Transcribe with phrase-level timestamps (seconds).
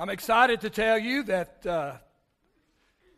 [0.00, 1.94] I'm excited to tell you that uh,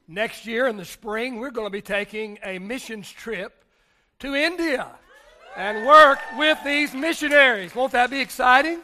[0.09, 3.67] next year in the spring, we're going to be taking a missions trip
[4.21, 4.87] to India
[5.59, 7.75] and work with these missionaries.
[7.75, 8.81] Won't that be exciting?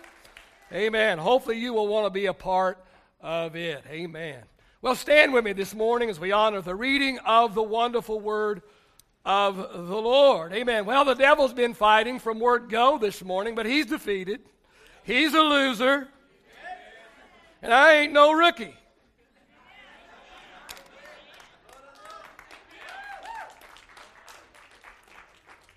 [0.70, 1.16] Amen.
[1.16, 2.76] Hopefully, you will want to be a part
[3.22, 3.82] of it.
[3.88, 4.42] Amen.
[4.82, 8.60] Well, stand with me this morning as we honor the reading of the wonderful word
[9.24, 10.52] of the Lord.
[10.52, 10.84] Amen.
[10.84, 14.42] Well, the devil's been fighting from word go this morning, but he's defeated.
[15.02, 16.08] He's a loser.
[17.62, 18.74] And I ain't no rookie.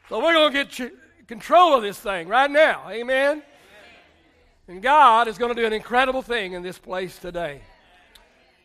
[0.09, 2.89] So we're going to get control of this thing right now.
[2.89, 3.43] Amen.
[4.67, 7.61] And God is going to do an incredible thing in this place today.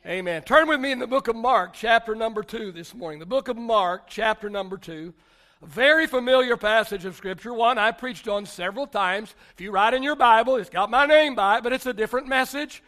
[0.06, 0.42] Amen.
[0.42, 3.20] Turn with me in the book of Mark, chapter number 2 this morning.
[3.20, 5.14] The book of Mark, chapter number 2.
[5.62, 9.34] A very familiar passage of Scripture, one I preached on several times.
[9.54, 11.94] If you write in your Bible, it's got my name by it, but it's a
[11.94, 12.82] different message.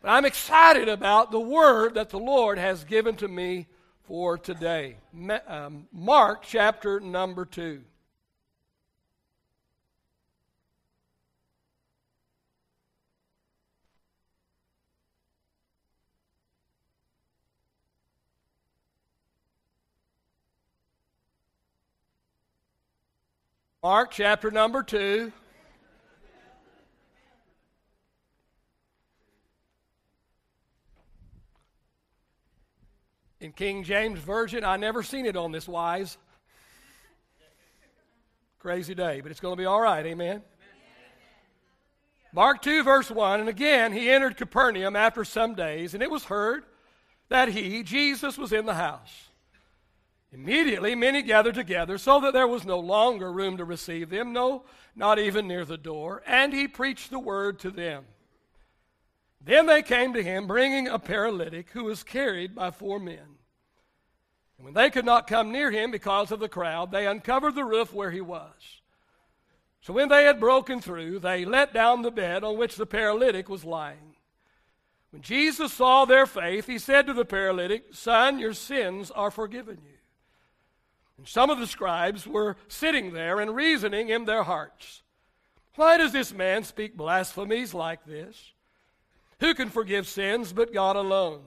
[0.00, 3.66] But I'm excited about the word that the Lord has given to me
[4.04, 4.96] for today.
[5.46, 7.82] Um, Mark chapter number 2.
[23.82, 25.32] Mark chapter number 2.
[33.58, 36.16] King James Version, I never seen it on this wise.
[38.60, 40.06] Crazy day, but it's going to be all right.
[40.06, 40.42] Amen.
[42.32, 43.40] Mark 2, verse 1.
[43.40, 46.66] And again, he entered Capernaum after some days, and it was heard
[47.30, 49.28] that he, Jesus, was in the house.
[50.30, 54.62] Immediately, many gathered together, so that there was no longer room to receive them, no,
[54.94, 56.22] not even near the door.
[56.28, 58.04] And he preached the word to them.
[59.44, 63.37] Then they came to him, bringing a paralytic who was carried by four men.
[64.58, 67.64] And when they could not come near him because of the crowd, they uncovered the
[67.64, 68.80] roof where he was.
[69.80, 73.48] So when they had broken through, they let down the bed on which the paralytic
[73.48, 74.16] was lying.
[75.10, 79.78] When Jesus saw their faith, he said to the paralytic, Son, your sins are forgiven
[79.82, 79.96] you.
[81.16, 85.02] And some of the scribes were sitting there and reasoning in their hearts,
[85.76, 88.52] Why does this man speak blasphemies like this?
[89.40, 91.42] Who can forgive sins but God alone?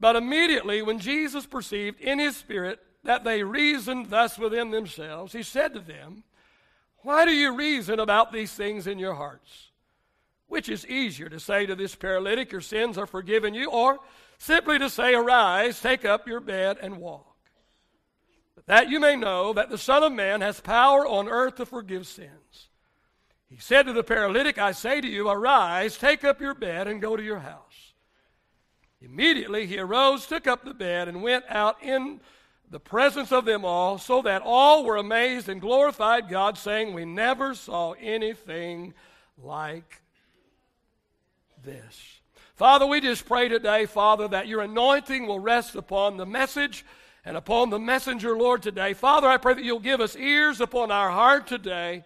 [0.00, 5.42] But immediately, when Jesus perceived in his spirit that they reasoned thus within themselves, he
[5.42, 6.24] said to them,
[6.98, 9.68] Why do you reason about these things in your hearts?
[10.48, 14.00] Which is easier to say to this paralytic, Your sins are forgiven you, or
[14.38, 17.26] simply to say, Arise, take up your bed, and walk?
[18.66, 22.06] That you may know that the Son of Man has power on earth to forgive
[22.06, 22.68] sins.
[23.50, 27.02] He said to the paralytic, I say to you, arise, take up your bed, and
[27.02, 27.69] go to your house.
[29.02, 32.20] Immediately he arose, took up the bed, and went out in
[32.70, 37.04] the presence of them all, so that all were amazed and glorified God, saying, We
[37.04, 38.94] never saw anything
[39.42, 40.02] like
[41.64, 42.20] this.
[42.54, 46.84] Father, we just pray today, Father, that your anointing will rest upon the message
[47.24, 48.92] and upon the messenger, Lord, today.
[48.92, 52.04] Father, I pray that you'll give us ears upon our heart today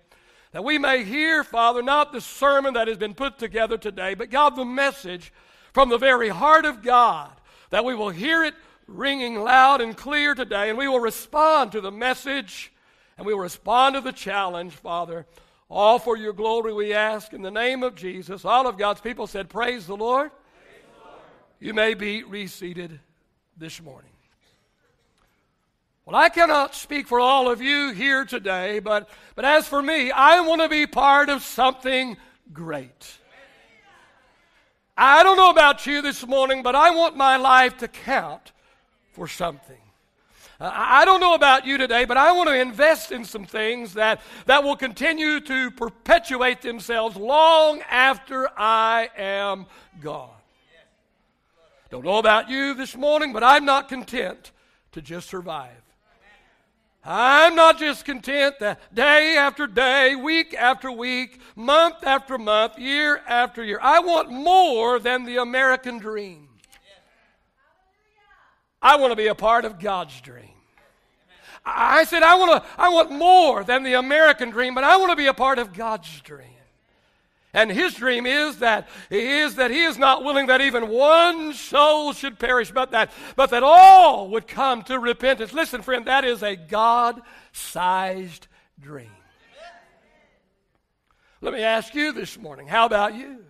[0.55, 4.31] that we may hear, Father, not the sermon that has been put together today, but
[4.31, 5.33] God, the message
[5.75, 7.31] from the very heart of God,
[7.69, 8.55] that we will hear it
[8.87, 12.73] ringing loud and clear today, and we will respond to the message
[13.17, 15.27] and we will respond to the challenge, Father.
[15.69, 18.45] All for your glory we ask in the name of Jesus.
[18.45, 20.31] All of God's people said, Praise the Lord.
[21.61, 22.99] You may be reseated
[23.57, 24.11] this morning.
[26.05, 30.11] Well, I cannot speak for all of you here today, but, but as for me,
[30.11, 32.17] I want to be part of something
[32.53, 33.19] great.
[34.97, 38.53] I don't know about you this morning, but I want my life to count
[39.13, 39.77] for something.
[40.61, 43.95] Uh, I don't know about you today, but I want to invest in some things
[43.95, 49.67] that, that will continue to perpetuate themselves long after I am
[50.01, 50.31] gone.
[51.91, 54.53] Don't know about you this morning, but I'm not content
[54.93, 55.84] to just survive.
[57.05, 63.21] I'm not just content that day after day, week after week, month after month, year
[63.29, 63.79] after year.
[63.83, 66.49] I want more than the American dream.
[68.81, 70.49] I want to be a part of God's dream.
[71.65, 75.11] I said, I want, to, I want more than the American dream, but I want
[75.11, 76.54] to be a part of God's dream.
[77.55, 82.13] And his dream is that is that he is not willing that even one soul
[82.13, 85.53] should perish, but that but that all would come to repentance.
[85.53, 88.49] Listen, friend, that is a God-sized
[88.81, 89.11] dream.
[91.41, 93.45] Let me ask you this morning, how about you?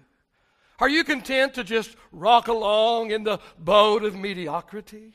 [0.80, 5.14] Are you content to just rock along in the boat of mediocrity?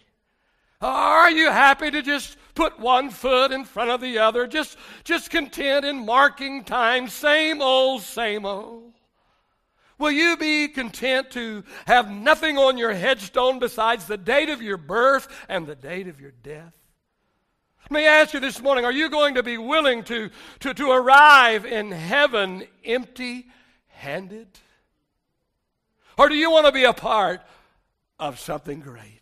[0.81, 4.78] Ah, are you happy to just put one foot in front of the other, just,
[5.04, 8.94] just content in marking time, same old, same old?
[9.98, 14.78] Will you be content to have nothing on your headstone besides the date of your
[14.78, 16.74] birth and the date of your death?
[17.84, 20.30] Let me ask you this morning are you going to be willing to,
[20.60, 23.48] to, to arrive in heaven empty
[23.88, 24.48] handed?
[26.18, 27.42] Or do you want to be a part
[28.18, 29.19] of something great?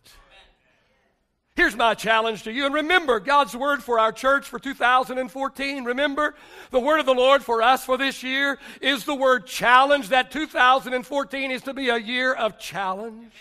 [1.58, 2.66] Here's my challenge to you.
[2.66, 5.84] And remember, God's word for our church for 2014.
[5.84, 6.36] Remember,
[6.70, 10.10] the word of the Lord for us for this year is the word challenge.
[10.10, 13.32] That 2014 is to be a year of challenge.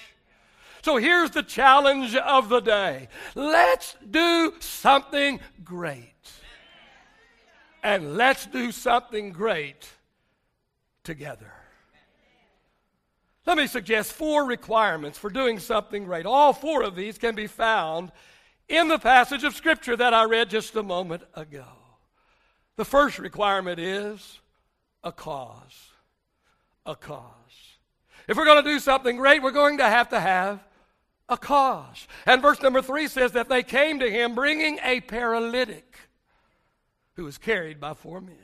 [0.82, 6.16] So here's the challenge of the day let's do something great.
[7.84, 9.88] And let's do something great
[11.04, 11.54] together.
[13.48, 16.26] Let me suggest four requirements for doing something great.
[16.26, 18.12] All four of these can be found
[18.68, 21.64] in the passage of Scripture that I read just a moment ago.
[22.76, 24.40] The first requirement is
[25.02, 25.92] a cause.
[26.86, 27.24] A cause.
[28.28, 30.62] If we're going to do something great, we're going to have to have
[31.30, 32.06] a cause.
[32.26, 35.98] And verse number three says that they came to him bringing a paralytic
[37.16, 38.36] who was carried by four men.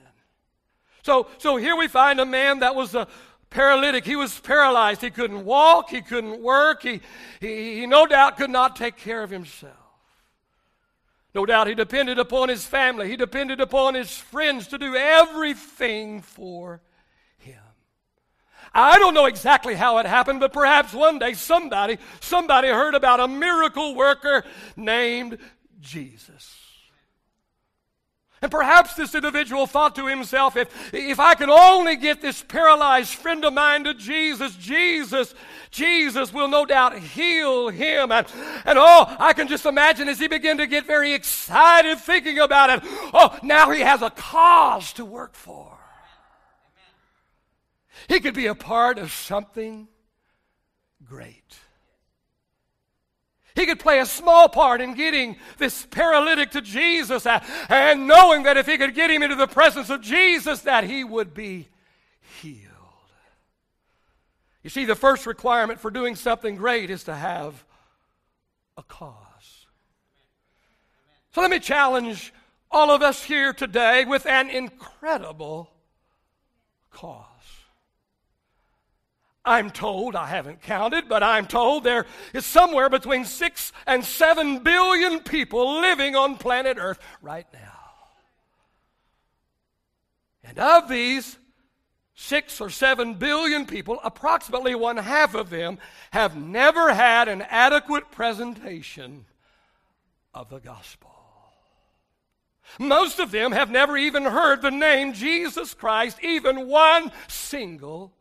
[1.04, 3.10] So, so here we find a man that was a,
[3.54, 4.04] paralytic.
[4.04, 5.02] He was paralyzed.
[5.02, 5.90] He couldn't walk.
[5.90, 6.82] He couldn't work.
[6.82, 7.00] He,
[7.40, 9.74] he, he, no doubt could not take care of himself.
[11.34, 13.10] No doubt he depended upon his family.
[13.10, 16.82] He depended upon his friends to do everything for
[17.38, 17.62] him.
[18.74, 23.20] I don't know exactly how it happened, but perhaps one day somebody, somebody heard about
[23.20, 24.44] a miracle worker
[24.76, 25.38] named
[25.80, 26.62] Jesus.
[28.44, 33.13] And perhaps this individual thought to himself, if, if I can only get this paralyzed
[33.13, 35.34] friend of mine to Jesus, Jesus,
[35.72, 38.12] Jesus will no doubt heal him.
[38.12, 38.28] And,
[38.66, 42.69] and oh, I can just imagine as he began to get very excited thinking about
[42.69, 42.81] it.
[43.13, 45.78] Oh, now he has a cause to work for.
[48.10, 49.88] He could be a part of something
[51.06, 51.56] great.
[53.56, 58.44] He could play a small part in getting this paralytic to Jesus uh, and knowing
[58.44, 61.68] that if he could get him into the presence of Jesus that he would be
[62.42, 62.72] healed.
[64.64, 67.64] You see the first requirement for doing something great is to have
[68.78, 69.68] a cause.
[71.34, 72.34] So let me challenge
[72.72, 75.70] all of us here today with an incredible
[76.92, 77.32] cause.
[79.45, 84.60] I'm told, I haven't counted, but I'm told there is somewhere between six and seven
[84.60, 87.60] billion people living on planet Earth right now.
[90.45, 91.38] And of these
[92.16, 95.78] six or seven billion people, approximately one half of them
[96.12, 99.25] have never had an adequate presentation
[100.34, 101.10] of the gospel.
[102.80, 108.13] Most of them have never even heard the name Jesus Christ, even one single.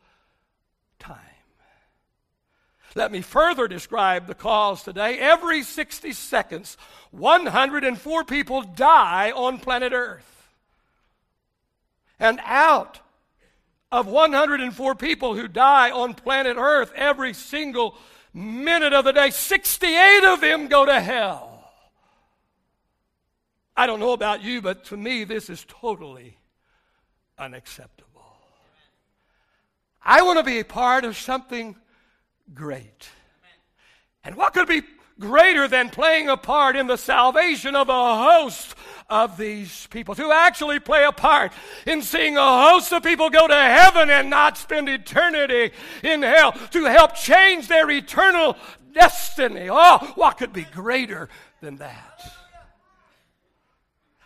[2.94, 5.18] Let me further describe the cause today.
[5.18, 6.76] Every 60 seconds,
[7.10, 10.48] 104 people die on planet Earth.
[12.18, 13.00] And out
[13.90, 17.96] of 104 people who die on planet Earth every single
[18.34, 21.70] minute of the day, 68 of them go to hell.
[23.76, 26.36] I don't know about you, but to me, this is totally
[27.38, 28.22] unacceptable.
[30.04, 31.76] I want to be a part of something
[32.54, 33.08] great.
[34.24, 34.82] And what could be
[35.18, 38.74] greater than playing a part in the salvation of a host
[39.10, 40.14] of these people?
[40.14, 41.52] To actually play a part
[41.86, 45.72] in seeing a host of people go to heaven and not spend eternity
[46.02, 48.56] in hell, to help change their eternal
[48.92, 49.68] destiny.
[49.70, 51.28] Oh, what could be greater
[51.60, 52.32] than that?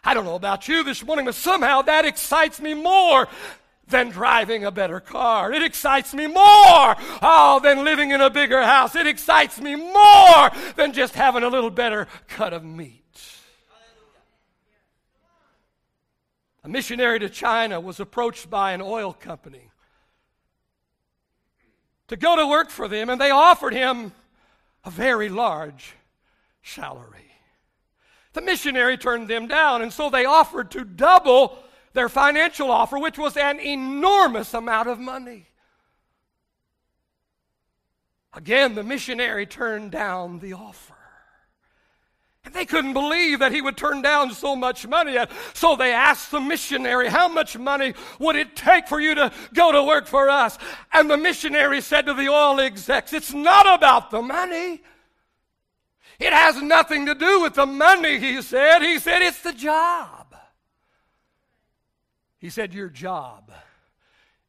[0.05, 3.27] I don't know about you this morning, but somehow that excites me more
[3.89, 5.53] than driving a better car.
[5.53, 8.97] It excites me more, oh, than living in a bigger house.
[8.97, 13.03] It excites me more than just having a little better cut of meat.
[16.65, 19.71] A missionary to China was approached by an oil company
[22.09, 24.13] to go to work for them, and they offered him
[24.85, 25.95] a very large
[26.65, 27.31] salary.
[28.33, 31.57] The missionary turned them down, and so they offered to double
[31.97, 35.47] their financial offer, which was an enormous amount of money.
[38.35, 40.95] Again, the missionary turned down the offer.
[42.45, 45.17] And they couldn't believe that he would turn down so much money.
[45.55, 49.73] So they asked the missionary, How much money would it take for you to go
[49.73, 50.59] to work for us?
[50.93, 54.83] And the missionary said to the oil execs, It's not about the money.
[56.21, 58.81] It has nothing to do with the money, he said.
[58.81, 60.26] He said, It's the job.
[62.39, 63.51] He said, Your job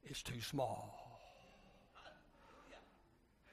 [0.09, 0.97] is too small.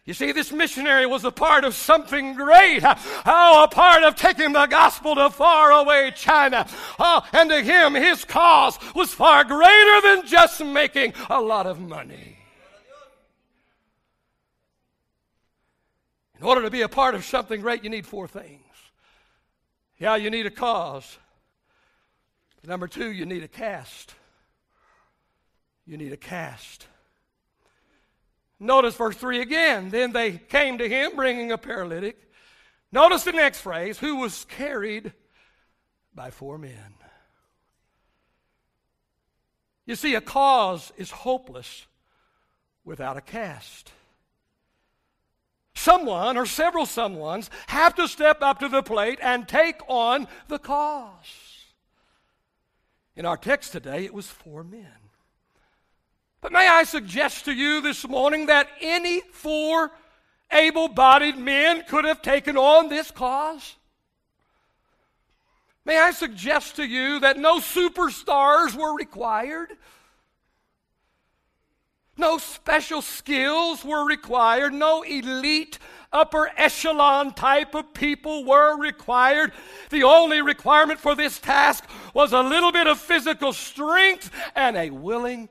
[0.05, 2.83] You see, this missionary was a part of something great.
[3.27, 6.69] Oh, a part of taking the gospel to faraway China.
[6.99, 11.81] Oh, and to him, his cause was far greater than just making a lot of
[11.81, 12.37] money.
[16.39, 18.61] In order to be a part of something great, you need four things.
[19.99, 21.17] Yeah, you need a cause.
[22.67, 24.15] Number two, you need a cast.
[25.87, 26.87] You need a cast.
[28.59, 29.91] Notice verse 3 again.
[29.91, 32.17] Then they came to him bringing a paralytic.
[32.93, 35.13] Notice the next phrase who was carried
[36.15, 36.95] by four men.
[39.87, 41.87] You see, a cause is hopeless
[42.85, 43.91] without a cast.
[45.75, 50.59] Someone or several someones have to step up to the plate and take on the
[50.59, 51.75] cause.
[53.17, 55.04] In our text today, it was four men.
[56.45, 59.91] But may I suggest to you this morning that any four
[60.53, 63.77] able bodied men could have taken on this cause?
[65.87, 69.71] May I suggest to you that no superstars were required?
[72.19, 74.75] No special skills were required.
[74.75, 75.79] No elite
[76.13, 79.53] upper echelon type of people were required.
[79.89, 84.91] The only requirement for this task was a little bit of physical strength and a
[84.91, 85.49] willing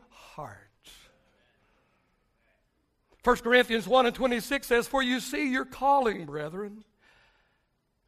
[3.23, 6.83] 1 Corinthians 1 and 26 says, For you see your calling, brethren,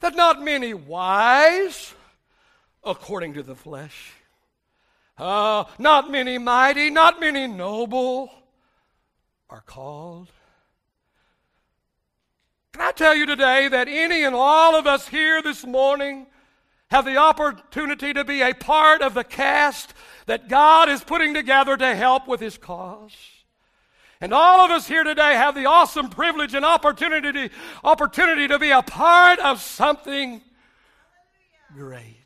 [0.02, 1.94] that not many wise,
[2.84, 4.12] according to the flesh,
[5.18, 8.30] uh, not many mighty, not many noble
[9.50, 10.30] are called.
[12.74, 16.28] Can I tell you today that any and all of us here this morning
[16.92, 19.94] have the opportunity to be a part of the cast
[20.26, 23.16] that God is putting together to help with His cause?
[24.26, 27.52] And all of us here today have the awesome privilege and opportunity,
[27.84, 30.42] opportunity to be a part of something
[31.76, 32.26] great.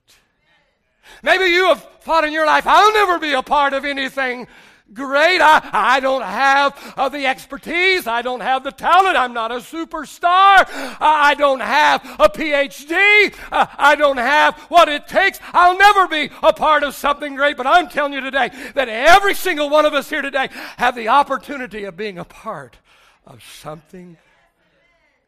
[1.23, 4.47] Maybe you have thought in your life, I'll never be a part of anything
[4.93, 5.41] great.
[5.41, 8.07] I, I don't have uh, the expertise.
[8.07, 9.17] I don't have the talent.
[9.17, 10.61] I'm not a superstar.
[10.61, 13.33] Uh, I don't have a PhD.
[13.51, 15.39] Uh, I don't have what it takes.
[15.53, 17.57] I'll never be a part of something great.
[17.57, 21.09] But I'm telling you today that every single one of us here today have the
[21.09, 22.77] opportunity of being a part
[23.25, 24.17] of something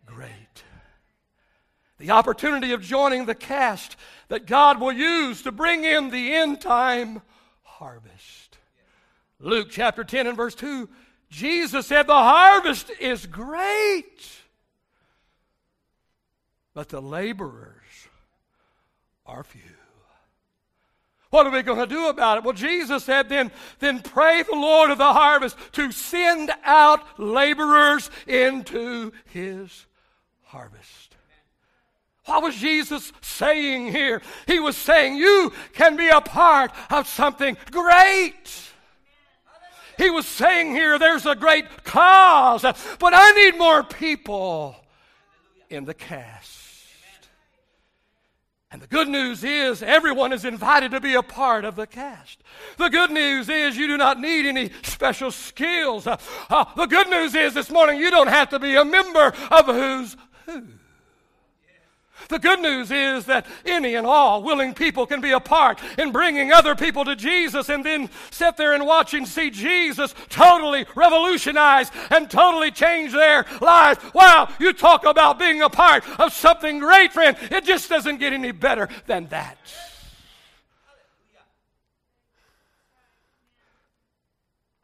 [0.05, 0.63] great.
[1.99, 3.95] The opportunity of joining the cast
[4.27, 7.21] that God will use to bring in the end time
[7.61, 8.20] harvest.
[9.41, 10.87] Luke chapter 10 and verse 2,
[11.29, 14.27] Jesus said, The harvest is great,
[16.73, 18.07] but the laborers
[19.25, 19.61] are few.
[21.31, 22.43] What are we going to do about it?
[22.43, 28.11] Well, Jesus said, then, then pray the Lord of the harvest to send out laborers
[28.27, 29.85] into his
[30.43, 31.15] harvest.
[32.25, 34.21] What was Jesus saying here?
[34.45, 38.70] He was saying, You can be a part of something great.
[40.01, 44.75] He was saying here, there's a great cause, but I need more people
[45.69, 46.59] in the cast.
[48.71, 52.41] And the good news is, everyone is invited to be a part of the cast.
[52.77, 56.07] The good news is, you do not need any special skills.
[56.07, 56.17] Uh,
[56.49, 59.65] uh, the good news is, this morning, you don't have to be a member of
[59.67, 60.17] who's
[60.47, 60.63] who.
[62.29, 66.11] The good news is that any and all willing people can be a part in
[66.11, 70.85] bringing other people to Jesus and then sit there and watch and see Jesus totally
[70.95, 73.99] revolutionize and totally change their lives.
[74.13, 77.37] Wow, you talk about being a part of something great, friend.
[77.49, 79.57] It just doesn't get any better than that.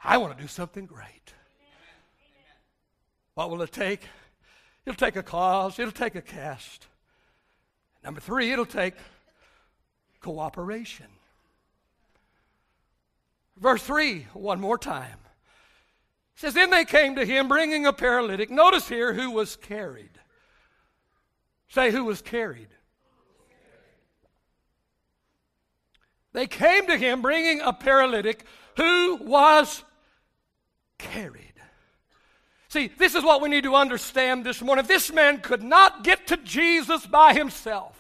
[0.04, 1.34] I want to do something great.
[3.34, 4.02] What will it take?
[4.86, 6.88] It'll take a cause, it'll take a cast.
[8.08, 8.94] Number three, it'll take
[10.22, 11.08] cooperation.
[13.58, 15.18] Verse 3, one more time.
[16.34, 18.50] It says, Then they came to him bringing a paralytic.
[18.50, 20.12] Notice here who was carried.
[21.68, 22.70] Say, who was carried.
[26.32, 28.46] They came to him bringing a paralytic
[28.78, 29.84] who was
[30.98, 31.44] carried.
[32.70, 34.86] See, this is what we need to understand this morning.
[34.86, 37.97] This man could not get to Jesus by himself.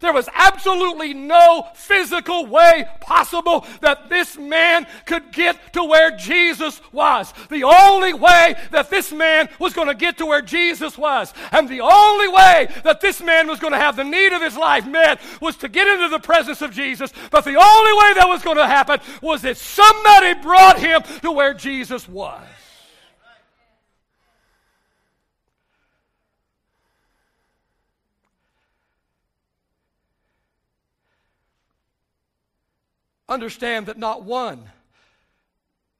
[0.00, 6.80] There was absolutely no physical way possible that this man could get to where Jesus
[6.92, 7.32] was.
[7.50, 11.68] The only way that this man was going to get to where Jesus was, and
[11.68, 14.86] the only way that this man was going to have the need of his life
[14.86, 17.12] met was to get into the presence of Jesus.
[17.30, 21.32] But the only way that was going to happen was that somebody brought him to
[21.32, 22.42] where Jesus was.
[33.28, 34.70] Understand that not one,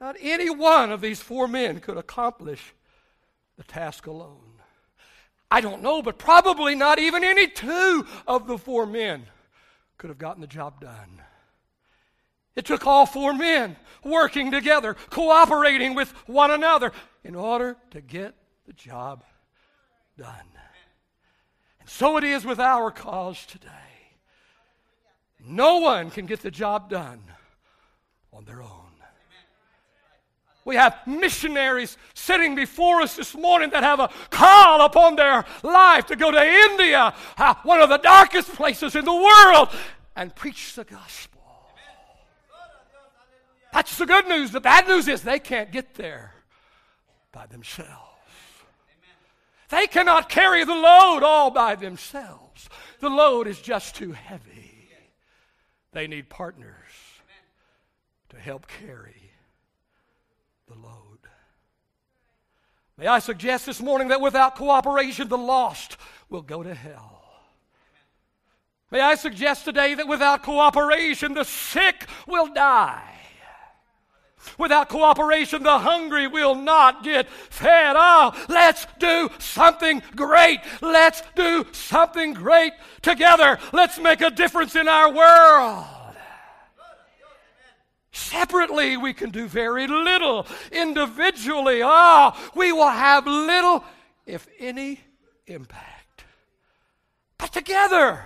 [0.00, 2.73] not any one of these four men could accomplish
[3.56, 4.38] the task alone.
[5.50, 9.26] I don't know, but probably not even any two of the four men
[9.97, 11.23] could have gotten the job done.
[12.54, 16.92] It took all four men working together, cooperating with one another
[17.25, 18.35] in order to get
[18.66, 19.25] the job
[20.16, 20.35] done.
[21.80, 23.68] And so it is with our cause today.
[25.49, 27.23] No one can get the job done
[28.33, 28.88] on their own.
[30.67, 36.05] We have missionaries sitting before us this morning that have a call upon their life
[36.09, 39.71] to go to India, uh, one of the darkest places in the world,
[40.14, 41.40] and preach the gospel.
[43.73, 44.50] That's the good news.
[44.50, 46.35] The bad news is they can't get there
[47.33, 47.93] by themselves.
[49.71, 52.69] They cannot carry the load all by themselves.
[53.00, 54.57] The load is just too heavy.
[55.99, 56.93] They need partners
[58.28, 59.33] to help carry
[60.69, 61.19] the load.
[62.97, 65.97] May I suggest this morning that without cooperation, the lost
[66.31, 67.25] will go to hell.
[68.93, 73.17] May I suggest today that without cooperation, the sick will die.
[74.57, 77.97] Without cooperation, the hungry will not get fed.
[77.99, 80.61] Oh, let's do something great.
[80.81, 83.59] Let's do something great together.
[83.73, 85.85] Let's make a difference in our world.
[88.12, 90.47] Separately, we can do very little.
[90.73, 93.85] Individually, oh, we will have little,
[94.26, 95.00] if any,
[95.47, 96.25] impact.
[97.39, 98.25] But together,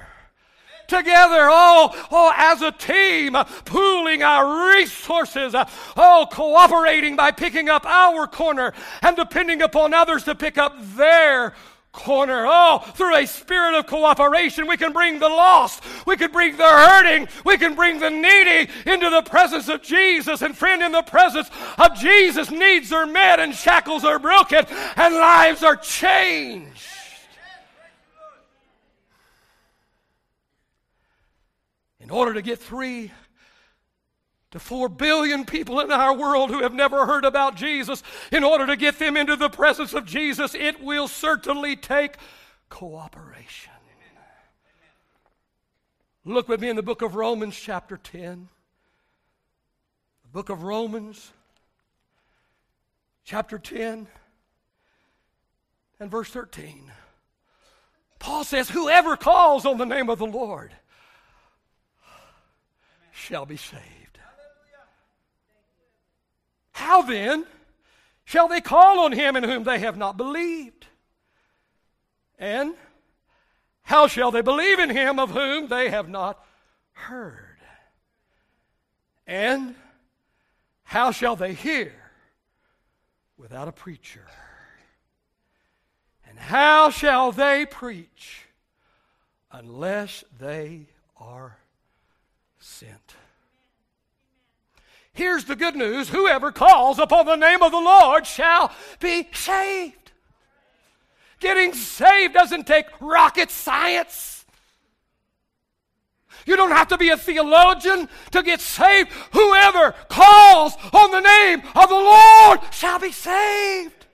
[0.92, 5.54] together, oh, oh, as a team, pooling our resources,
[5.96, 11.54] oh, cooperating by picking up our corner and depending upon others to pick up their
[11.92, 12.44] corner.
[12.46, 16.64] Oh, through a spirit of cooperation, we can bring the lost, we can bring the
[16.64, 20.42] hurting, we can bring the needy into the presence of Jesus.
[20.42, 25.14] And friend, in the presence of Jesus, needs are met and shackles are broken and
[25.14, 26.92] lives are changed.
[32.01, 33.10] in order to get three
[34.52, 38.66] to four billion people in our world who have never heard about Jesus, in order
[38.66, 42.16] to get them into the presence of Jesus, it will certainly take
[42.68, 43.72] cooperation.
[46.24, 48.48] Look with me in the book of Romans, chapter 10.
[50.22, 51.32] The book of Romans,
[53.24, 54.06] chapter 10,
[55.98, 56.92] and verse 13.
[58.20, 60.72] Paul says, Whoever calls on the name of the Lord
[63.12, 64.18] shall be saved.
[66.72, 67.46] How then
[68.24, 70.86] shall they call on him in whom they have not believed?
[72.38, 72.74] And
[73.82, 76.44] how shall they believe in him of whom they have not
[76.92, 77.58] heard?
[79.26, 79.74] And
[80.82, 81.92] how shall they hear
[83.36, 84.26] without a preacher?
[86.28, 88.46] And how shall they preach
[89.50, 91.58] unless they are
[92.82, 93.14] sent.
[95.12, 100.12] Here's the good news whoever calls upon the name of the Lord shall be saved.
[101.38, 104.44] Getting saved doesn't take rocket science.
[106.46, 109.10] You don't have to be a theologian to get saved.
[109.32, 114.06] Whoever calls on the name of the Lord shall be saved.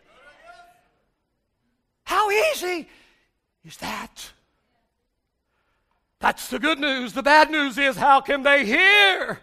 [2.04, 2.88] How easy
[3.64, 4.32] is that?
[6.20, 7.12] That's the good news.
[7.12, 9.40] The bad news is how can they hear?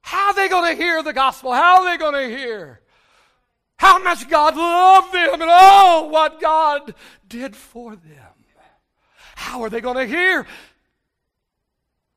[0.00, 1.52] How are they going to hear the gospel?
[1.52, 2.80] How are they going to hear?
[3.76, 6.94] How much God loved them and oh, what God
[7.28, 8.34] did for them.
[9.34, 10.46] How are they going to hear?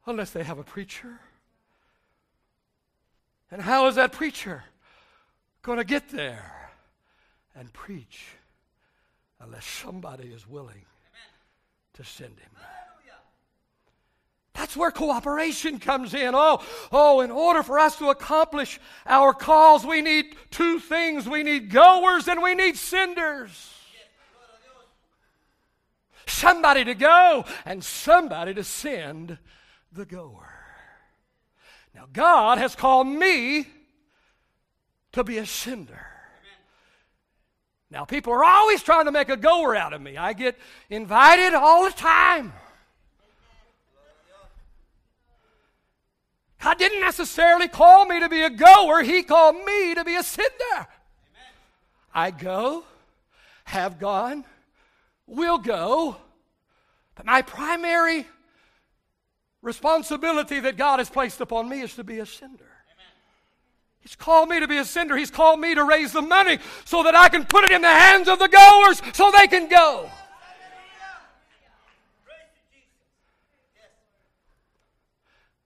[0.06, 1.20] Unless they have a preacher.
[3.52, 4.64] And how is that preacher
[5.62, 6.70] going to get there
[7.56, 8.37] and preach?
[9.48, 10.86] Unless somebody is willing
[11.94, 12.52] to send him.
[14.54, 16.34] That's where cooperation comes in.
[16.34, 21.30] Oh, oh, in order for us to accomplish our cause, we need two things.
[21.30, 23.74] We need goers and we need senders.
[26.26, 29.38] somebody to go and somebody to send
[29.94, 30.54] the goer.
[31.96, 33.68] Now, God has called me
[35.14, 36.17] to be a sender.
[37.90, 40.18] Now, people are always trying to make a goer out of me.
[40.18, 40.58] I get
[40.90, 42.54] invited all the time.
[46.62, 50.24] God didn't necessarily call me to be a goer, He called me to be a
[50.24, 50.88] sender.
[52.14, 52.84] I go,
[53.64, 54.44] have gone,
[55.28, 56.18] will go,
[57.16, 58.26] but my primary
[59.62, 62.77] responsibility that God has placed upon me is to be a sender.
[64.08, 65.18] He's called me to be a sender.
[65.18, 67.90] He's called me to raise the money so that I can put it in the
[67.90, 70.10] hands of the goers so they can go.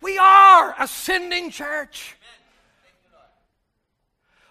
[0.00, 2.14] We are a sending church.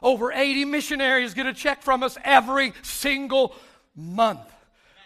[0.02, 3.56] Over 80 missionaries get a check from us every single
[3.96, 4.42] month.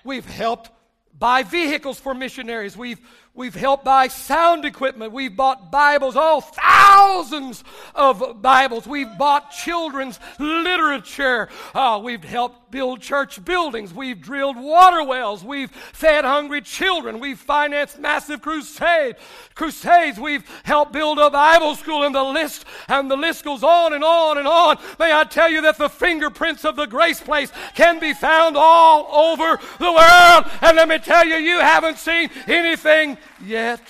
[0.04, 0.72] We've helped
[1.20, 2.76] buy vehicles for missionaries.
[2.76, 3.00] We've
[3.40, 5.14] We've helped buy sound equipment.
[5.14, 7.64] We've bought Bibles, oh, thousands
[7.96, 8.86] of Bibles.
[8.86, 11.48] We've bought children's literature.
[11.74, 13.94] Uh, we've helped build church buildings.
[13.94, 15.44] We've drilled water wells.
[15.44, 17.20] We've fed hungry children.
[17.20, 19.16] We've financed massive crusade,
[19.56, 20.20] crusades.
[20.20, 24.04] We've helped build a Bible school, and the list and the list goes on and
[24.04, 24.78] on and on.
[25.00, 29.34] May I tell you that the fingerprints of the Grace Place can be found all
[29.34, 30.46] over the world.
[30.62, 33.82] And let me tell you, you haven't seen anything yet.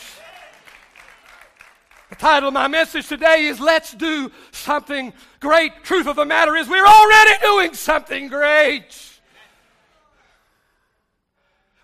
[2.19, 5.85] Title of my message today is Let's Do Something Great.
[5.85, 9.21] Truth of the matter is, we're already doing something great.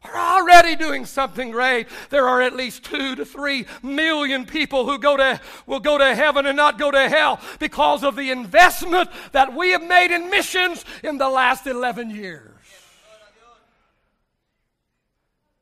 [0.03, 1.87] We're already doing something great.
[2.09, 6.13] There are at least two to three million people who go to, will go to
[6.13, 10.29] heaven and not go to hell because of the investment that we have made in
[10.29, 12.54] missions in the last 11 years.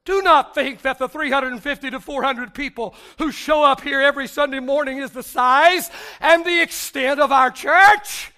[0.06, 4.60] Do not think that the 350 to 400 people who show up here every Sunday
[4.60, 5.90] morning is the size
[6.20, 8.32] and the extent of our church.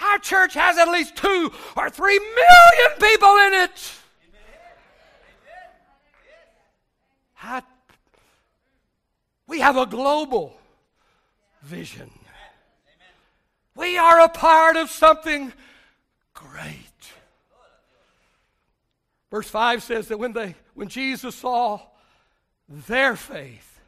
[0.00, 3.92] Our church has at least two or three million people in it.
[7.42, 7.62] I,
[9.46, 10.56] we have a global
[11.62, 12.10] vision.
[13.76, 15.52] We are a part of something
[16.32, 16.83] great.
[19.34, 21.80] Verse 5 says that when, they, when Jesus saw
[22.68, 23.80] their faith,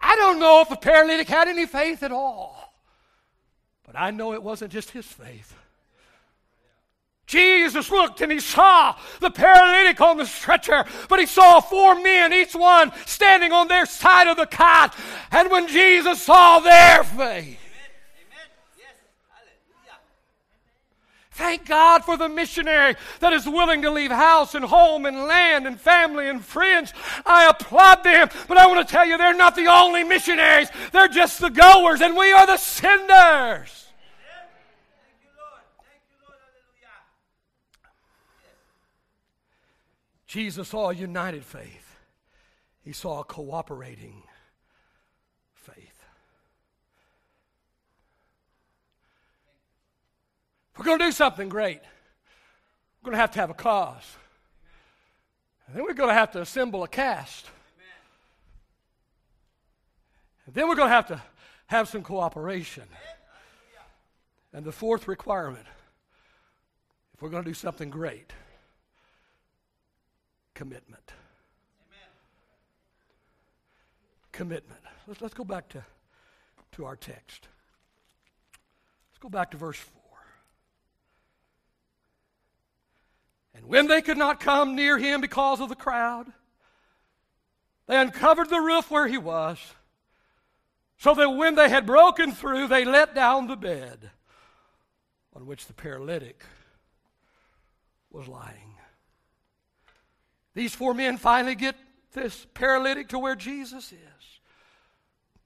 [0.00, 2.74] I don't know if the paralytic had any faith at all,
[3.86, 5.54] but I know it wasn't just his faith.
[7.26, 12.32] Jesus looked and he saw the paralytic on the stretcher, but he saw four men,
[12.32, 14.96] each one standing on their side of the cot.
[15.30, 17.61] And when Jesus saw their faith,
[21.34, 25.66] Thank God for the missionary that is willing to leave house and home and land
[25.66, 26.92] and family and friends.
[27.24, 30.68] I applaud them, but I want to tell you they're not the only missionaries.
[30.92, 33.86] They're just the goers, and we are the senders.
[40.26, 41.96] Jesus saw a united faith.
[42.82, 44.22] He saw a cooperating
[50.72, 51.80] If we're going to do something great,
[53.02, 54.16] we're going to have to have a cause.
[55.66, 57.46] And then we're going to have to assemble a cast.
[60.46, 61.22] And then we're going to have to
[61.66, 62.84] have some cooperation.
[64.52, 65.66] And the fourth requirement,
[67.14, 68.32] if we're going to do something great,
[70.54, 71.12] commitment.
[74.32, 74.80] Commitment.
[75.06, 75.84] Let's, let's go back to,
[76.72, 77.48] to our text.
[79.10, 80.01] Let's go back to verse 4.
[83.54, 86.32] And when they could not come near him because of the crowd,
[87.86, 89.58] they uncovered the roof where he was,
[90.96, 94.10] so that when they had broken through, they let down the bed
[95.34, 96.44] on which the paralytic
[98.10, 98.76] was lying.
[100.54, 101.76] These four men finally get
[102.12, 103.98] this paralytic to where Jesus is.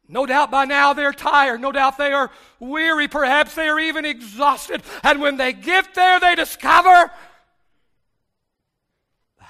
[0.08, 1.60] No doubt by now they're tired.
[1.60, 3.08] No doubt they are weary.
[3.08, 4.82] Perhaps they are even exhausted.
[5.02, 7.10] And when they get there, they discover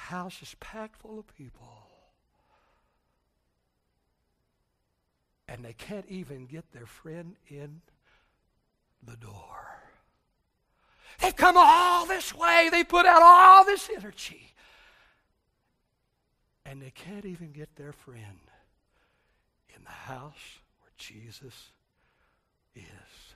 [0.06, 1.68] house is packed full of people.
[5.48, 7.80] And they can't even get their friend in
[9.04, 9.82] the door.
[11.20, 14.52] They've come all this way, they put out all this energy,
[16.64, 18.50] and they can't even get their friend
[19.74, 21.70] in the house where Jesus
[22.74, 23.35] is.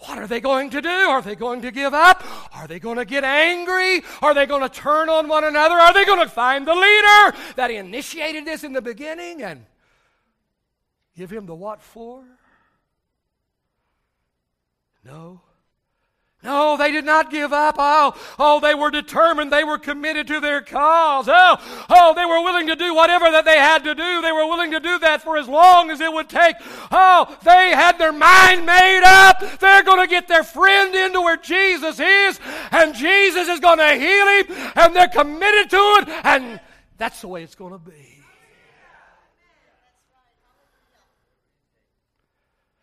[0.00, 0.88] What are they going to do?
[0.88, 2.22] Are they going to give up?
[2.54, 4.02] Are they going to get angry?
[4.20, 5.74] Are they going to turn on one another?
[5.74, 9.64] Are they going to find the leader that initiated this in the beginning and
[11.16, 12.24] give him the what for?
[15.02, 15.40] No.
[16.46, 17.74] No, they did not give up.
[17.76, 19.52] Oh, oh, they were determined.
[19.52, 21.28] They were committed to their cause.
[21.28, 24.22] Oh, oh, they were willing to do whatever that they had to do.
[24.22, 26.54] They were willing to do that for as long as it would take.
[26.92, 29.58] Oh, they had their mind made up.
[29.58, 32.38] They're going to get their friend into where Jesus is,
[32.70, 36.60] and Jesus is going to heal him, and they're committed to it, and
[36.96, 38.22] that's the way it's going to be.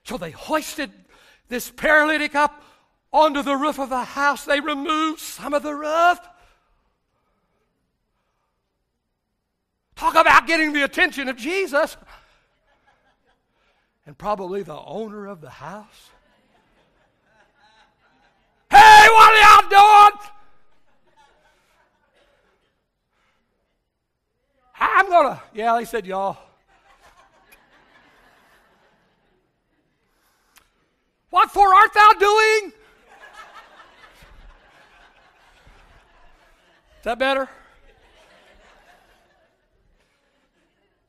[0.04, 0.92] So they hoisted
[1.48, 2.62] this paralytic up
[3.14, 4.44] onto the roof of the house.
[4.44, 6.20] They removed some of the roof.
[9.96, 11.96] Talk about getting the attention of Jesus.
[14.06, 16.10] And probably the owner of the house.
[18.70, 20.20] Hey, what are y'all doing?
[24.80, 26.38] I'm gonna, yeah, they said y'all.
[31.30, 32.74] What for art thou doing?
[37.04, 37.50] That better?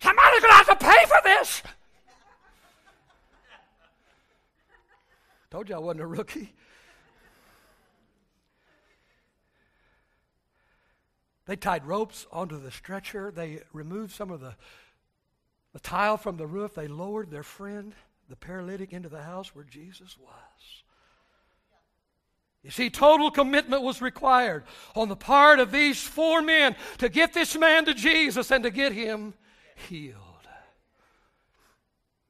[0.03, 1.63] Somebody's going to have to pay for this.
[5.51, 6.53] Told you I wasn't a rookie.
[11.47, 13.31] They tied ropes onto the stretcher.
[13.31, 14.55] They removed some of the,
[15.73, 16.75] the tile from the roof.
[16.75, 17.95] They lowered their friend,
[18.29, 20.84] the paralytic, into the house where Jesus was.
[22.65, 24.65] You see, total commitment was required
[24.97, 28.71] on the part of these four men to get this man to Jesus and to
[28.71, 29.35] get him
[29.89, 30.17] healed.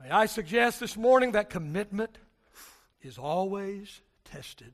[0.03, 2.19] May I suggest this morning that commitment
[3.01, 4.73] is always tested.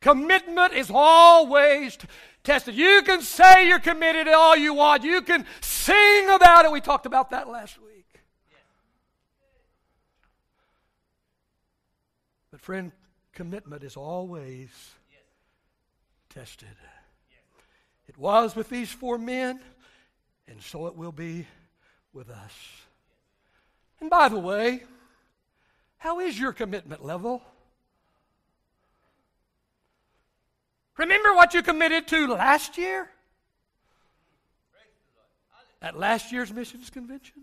[0.00, 1.96] Commitment is always
[2.42, 2.74] tested.
[2.74, 5.04] You can say you're committed all you want.
[5.04, 6.72] You can sing about it.
[6.72, 8.20] We talked about that last week.
[12.50, 12.90] But, friend,
[13.38, 14.68] commitment is always
[16.28, 16.76] tested.
[18.08, 19.60] It was with these four men,
[20.48, 21.46] and so it will be
[22.12, 22.52] with us.
[24.00, 24.82] And by the way,
[25.98, 27.40] how is your commitment level?
[30.96, 33.08] Remember what you committed to last year?
[35.80, 37.42] At last year's missions convention?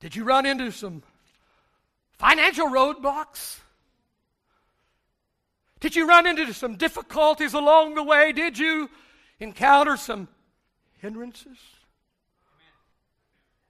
[0.00, 1.02] Did you run into some
[2.24, 3.58] financial roadblocks?
[5.80, 8.32] Did you run into some difficulties along the way?
[8.32, 8.88] Did you
[9.40, 10.28] encounter some
[11.02, 11.58] hindrances?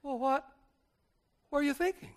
[0.01, 0.47] Well, what
[1.51, 2.11] were you thinking?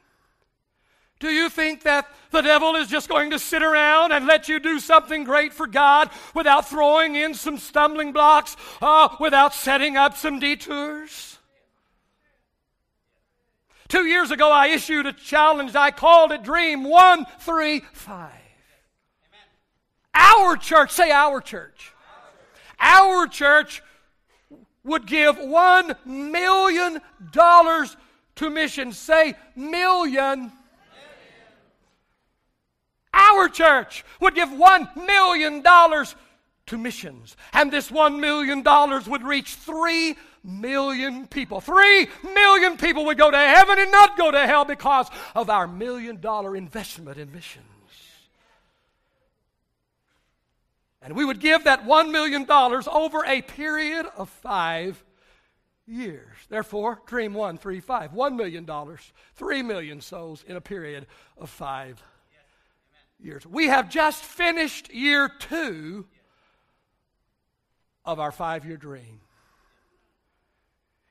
[1.18, 4.60] Do you think that the devil is just going to sit around and let you
[4.60, 10.16] do something great for God without throwing in some stumbling blocks, uh, without setting up
[10.16, 11.37] some detours?
[13.88, 15.74] Two years ago, I issued a challenge.
[15.74, 18.30] I called it Dream 135.
[20.14, 21.94] Our church, say our church.
[22.78, 23.82] Our church
[24.84, 27.00] would give $1 million
[28.36, 28.98] to missions.
[28.98, 30.52] Say million.
[33.14, 37.36] Our church would give $1 million to missions.
[37.52, 38.62] And this $1 million
[39.10, 41.60] would reach 3 million people.
[41.60, 45.66] Three million people would go to heaven and not go to hell because of our
[45.66, 47.64] million dollar investment in missions.
[51.00, 55.02] And we would give that $1 million over a period of five
[55.86, 56.36] years.
[56.48, 58.68] Therefore, Dream 135, $1 million,
[59.34, 62.02] 3 million souls in a period of five
[63.20, 63.46] years.
[63.46, 66.06] We have just finished year two
[68.04, 69.20] of our five year dream.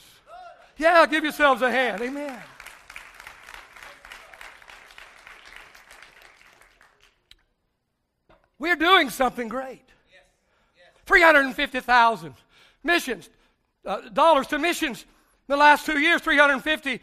[0.77, 2.01] Yeah, give yourselves a hand.
[2.01, 2.41] Amen.
[8.59, 9.83] We're doing something great.
[11.05, 12.33] 350,000
[12.83, 13.29] missions,
[13.85, 16.99] uh, dollars to missions in the last two years, 350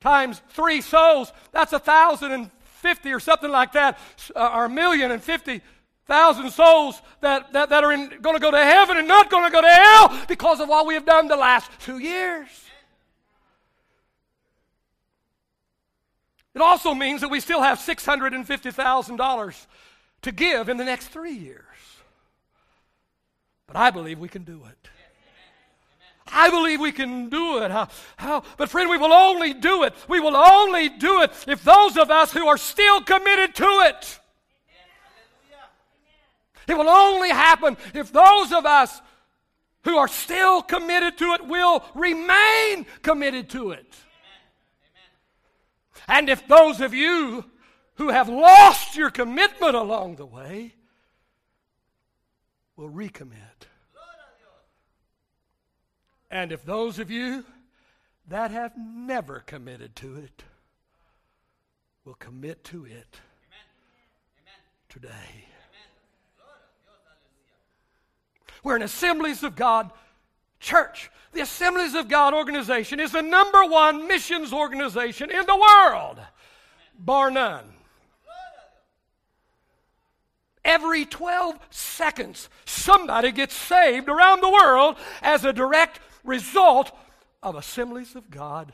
[0.00, 2.50] times three souls, that's a thousand and
[2.86, 3.98] fifty or something like that,
[4.36, 5.60] uh, or a million and fifty
[6.06, 9.50] thousand souls that, that, that are going to go to heaven and not going to
[9.50, 12.48] go to hell because of what we have done the last two years.
[16.54, 19.66] It also means that we still have $650,000
[20.22, 21.64] to give in the next three years.
[23.66, 24.88] But I believe we can do it.
[26.32, 27.70] I believe we can do it.
[27.70, 29.94] How, how, but, friend, we will only do it.
[30.08, 34.20] We will only do it if those of us who are still committed to it.
[36.68, 39.00] It will only happen if those of us
[39.84, 43.94] who are still committed to it will remain committed to it.
[46.08, 47.44] And if those of you
[47.94, 50.74] who have lost your commitment along the way
[52.76, 53.68] will recommit.
[56.30, 57.44] And if those of you
[58.28, 60.42] that have never committed to it
[62.04, 63.20] will commit to it
[64.88, 65.44] today.
[68.62, 69.90] We're an Assemblies of God
[70.58, 71.10] church.
[71.32, 76.18] The Assemblies of God organization is the number one missions organization in the world,
[76.98, 77.64] bar none.
[80.64, 86.92] Every 12 seconds, somebody gets saved around the world as a direct result
[87.42, 88.72] of Assemblies of God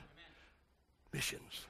[1.13, 1.67] missions.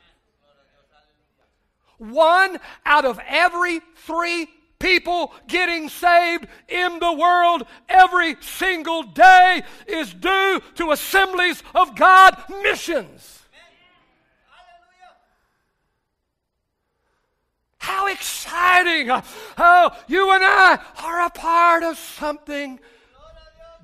[1.99, 10.12] One out of every three people getting saved in the world every single day is
[10.12, 13.38] due to Assemblies of God missions.
[17.79, 19.09] How exciting!
[19.57, 22.79] How you and I are a part of something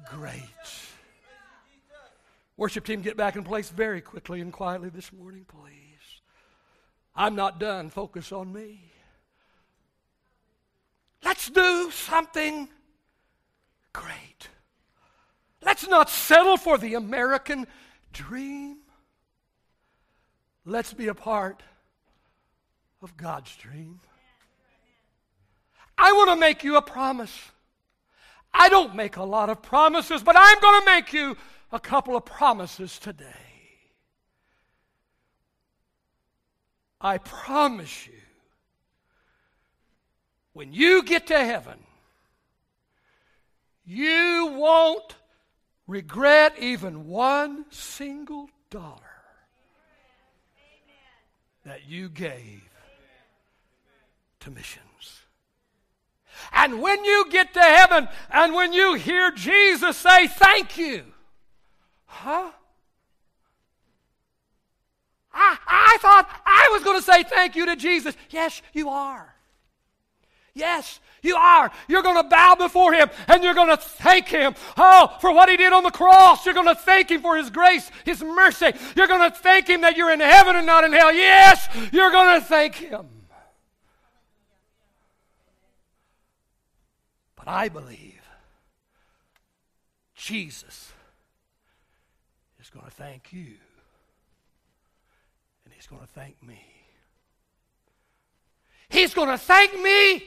[0.09, 0.58] great.
[2.59, 6.21] Worship team, get back in place very quickly and quietly this morning, please.
[7.15, 7.89] I'm not done.
[7.89, 8.81] Focus on me.
[11.25, 12.69] Let's do something
[13.93, 14.49] great.
[15.63, 17.69] Let's not settle for the American
[18.13, 18.79] dream.
[20.65, 21.63] Let's be a part
[23.01, 24.01] of God's dream.
[25.97, 27.37] I want to make you a promise.
[28.53, 31.37] I don't make a lot of promises, but I'm going to make you
[31.71, 33.25] a couple of promises today.
[37.01, 38.13] I promise you,
[40.53, 41.79] when you get to heaven,
[43.85, 45.15] you won't
[45.87, 48.97] regret even one single dollar
[51.65, 52.63] that you gave
[54.41, 54.85] to missions.
[56.53, 61.05] And when you get to heaven and when you hear Jesus say, Thank you,
[62.09, 62.51] Huh?
[65.33, 68.17] I, I thought I was going to say thank you to Jesus.
[68.31, 69.35] Yes, you are.
[70.55, 71.71] Yes, you are.
[71.87, 74.55] You're going to bow before Him and you're going to thank Him.
[74.77, 76.45] Oh, for what He did on the cross.
[76.45, 78.73] You're going to thank Him for His grace, His mercy.
[78.97, 81.13] You're going to thank Him that you're in heaven and not in hell.
[81.13, 83.07] Yes, you're going to thank Him.
[87.37, 88.21] But I believe
[90.17, 90.93] Jesus
[92.69, 93.55] is going to thank you.
[95.65, 96.61] And he's going to thank me.
[98.91, 100.25] He's going to thank me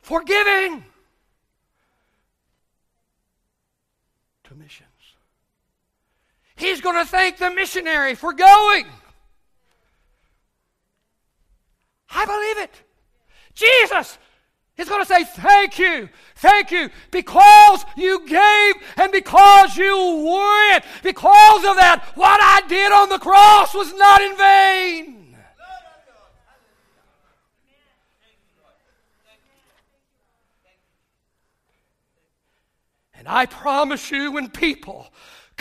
[0.00, 0.84] for giving
[4.44, 4.88] to missions.
[6.56, 8.86] He's going to thank the missionary for going.
[12.10, 12.82] I believe it.
[13.54, 14.18] Jesus
[14.76, 19.94] He's going to say, Thank you, thank you, because you gave and because you
[20.24, 20.84] went.
[21.02, 25.18] Because of that, what I did on the cross was not in vain.
[33.14, 35.06] And I promise you, when people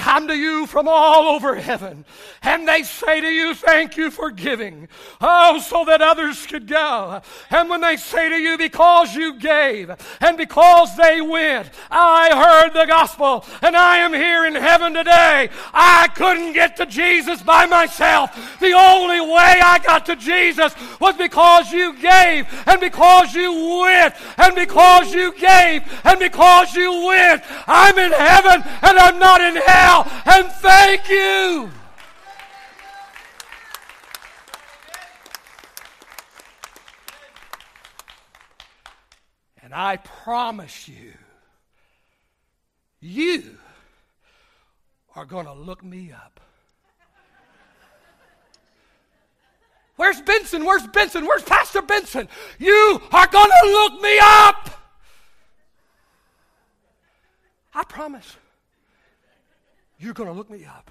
[0.01, 2.03] come to you from all over heaven
[2.41, 4.87] and they say to you, Thank you for giving.
[5.21, 7.21] Oh, so that others could go.
[7.51, 12.73] And when they say to you, Because you gave and because they went, I heard
[12.73, 15.49] the gospel and I am here in heaven today.
[15.71, 18.59] I couldn't get to Jesus by myself.
[18.59, 24.15] The only way I got to Jesus was because you gave and because you went
[24.37, 27.43] and because you gave and because you went.
[27.67, 29.90] I'm in heaven and I'm not in hell.
[30.25, 31.69] And thank you.
[39.61, 41.13] And I promise you,
[42.99, 43.57] you
[45.15, 46.39] are going to look me up.
[49.97, 50.65] Where's Benson?
[50.65, 51.25] Where's Benson?
[51.25, 52.27] Where's Pastor Benson?
[52.59, 54.69] You are going to look me up.
[57.73, 58.35] I promise.
[60.01, 60.89] You're going to look me up.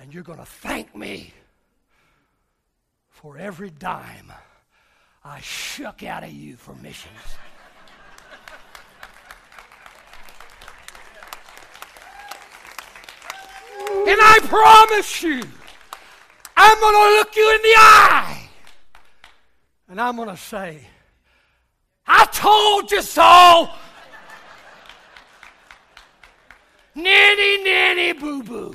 [0.00, 1.32] And you're going to thank me
[3.08, 4.32] for every dime
[5.24, 7.14] I shook out of you for missions.
[13.88, 15.40] and I promise you,
[16.56, 18.48] I'm going to look you in the eye.
[19.88, 20.80] And I'm going to say,
[22.08, 23.70] I told you so.
[26.94, 28.74] Nanny, nanny, boo boo.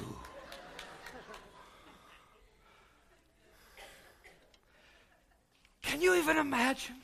[5.84, 6.96] Can you even imagine?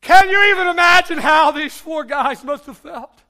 [0.00, 3.23] Can you even imagine how these four guys must have felt?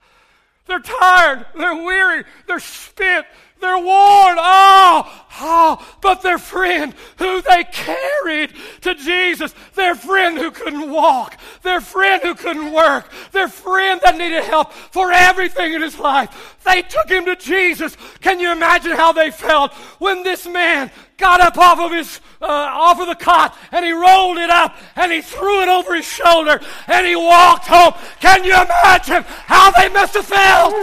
[0.67, 3.27] They're tired, they're weary, they're spent,
[3.61, 4.37] they're worn.
[4.39, 8.53] Oh, oh, but their friend who they carried
[8.83, 14.17] to Jesus, their friend who couldn't walk, their friend who couldn't work, their friend that
[14.17, 17.97] needed help for everything in his life, they took him to Jesus.
[18.21, 22.47] Can you imagine how they felt when this man got up off of his uh,
[22.47, 26.05] off of the cot and he rolled it up and he threw it over his
[26.05, 27.95] shoulder and he walked home.
[28.21, 30.75] Can you imagine how they must have felt?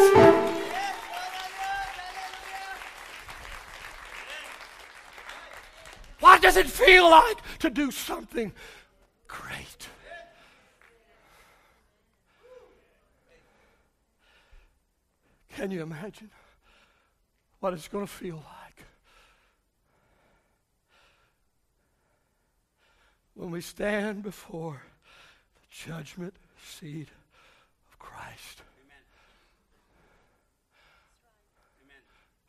[6.20, 8.52] What does it feel like to do something
[9.28, 9.90] great?
[15.56, 16.30] Can you imagine
[17.60, 18.61] what it's going to feel like
[23.36, 24.82] when we stand before
[25.56, 27.08] the judgment seat
[27.90, 28.62] of Christ?
[28.84, 29.04] Amen.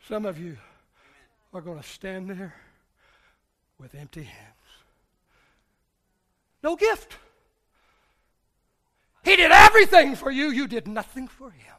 [0.09, 0.57] Some of you
[1.55, 2.55] are going to stand there
[3.79, 4.49] with empty hands.
[6.63, 7.17] No gift.
[9.25, 11.77] He did everything for you, you did nothing for him.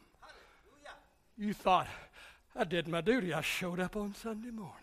[1.37, 1.87] You thought,
[2.55, 3.33] I did my duty.
[3.33, 4.82] I showed up on Sunday morning.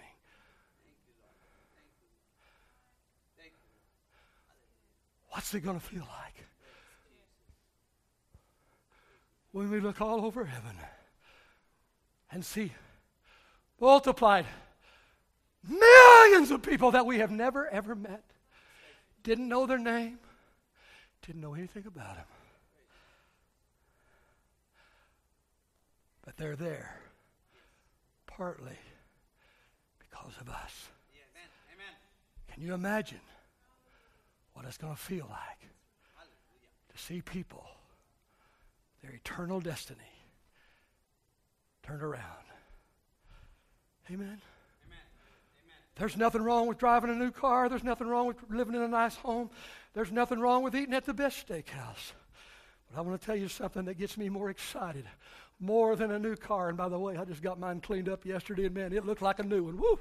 [5.31, 6.45] What's it going to feel like
[9.53, 10.76] when we look all over heaven
[12.31, 12.72] and see
[13.81, 14.47] multiplied
[15.68, 18.24] Millions of people that we have never, ever met.
[19.22, 20.18] Didn't know their name,
[21.26, 22.24] didn't know anything about them.
[26.24, 26.99] But they're there
[28.26, 28.78] partly
[29.99, 30.89] because of us.
[32.53, 33.20] Can you imagine
[34.61, 35.71] what it's going to feel like
[36.95, 37.65] to see people,
[39.03, 39.99] their eternal destiny,
[41.83, 42.45] turned around?
[44.11, 44.27] Amen.
[44.27, 44.39] Amen.
[45.97, 47.71] There's nothing wrong with driving a new car.
[47.71, 49.49] There's nothing wrong with living in a nice home.
[49.95, 52.13] There's nothing wrong with eating at the best steakhouse.
[52.91, 55.07] But I want to tell you something that gets me more excited,
[55.59, 56.69] more than a new car.
[56.69, 59.23] And by the way, I just got mine cleaned up yesterday, and man, it looked
[59.23, 59.79] like a new one.
[59.79, 59.99] Woo!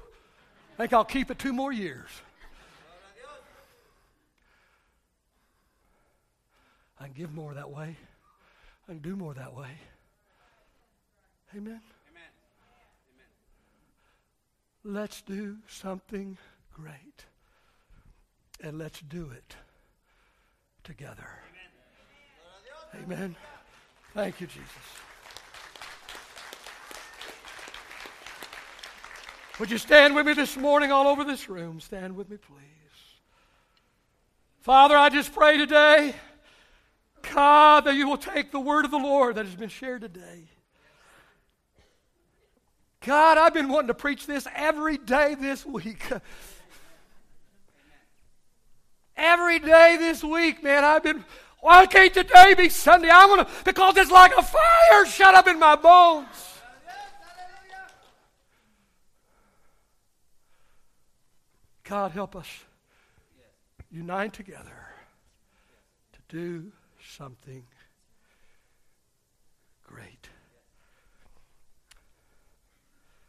[0.74, 2.10] I think I'll keep it two more years.
[7.00, 7.96] I can give more that way.
[8.88, 9.70] I can do more that way.
[11.56, 11.80] Amen.
[14.84, 16.36] Let's do something
[16.74, 17.24] great.
[18.62, 19.56] And let's do it
[20.84, 21.28] together.
[22.94, 23.04] Amen.
[23.04, 23.36] Amen.
[24.14, 24.66] Thank you, Jesus.
[29.58, 31.80] Would you stand with me this morning all over this room?
[31.80, 32.60] Stand with me, please.
[34.62, 36.14] Father, I just pray today,
[37.32, 40.48] God, that you will take the word of the Lord that has been shared today.
[43.04, 46.02] God, I've been wanting to preach this every day this week.
[49.16, 51.24] Every day this week, man, I've been,
[51.60, 53.10] why can't today be Sunday?
[53.10, 56.26] I want to, because it's like a fire shut up in my bones.
[61.84, 62.48] God, help us
[63.90, 64.86] unite together
[66.12, 66.72] to do
[67.10, 67.64] something